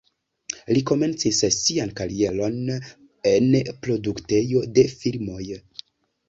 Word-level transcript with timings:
Li 0.75 0.79
komencis 0.91 1.41
sian 1.57 1.93
karieron 1.99 2.57
en 3.33 3.59
produktejo 3.85 4.65
de 4.79 4.87
filmoj. 4.95 5.47